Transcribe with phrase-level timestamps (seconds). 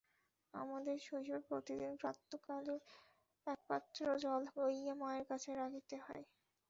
[0.53, 2.75] আমাদের শৈশবে প্রতিদিন প্রাতঃকালে
[3.47, 6.23] একপাত্র জল লইয়া মায়ের কাছে রাখিতে হয়।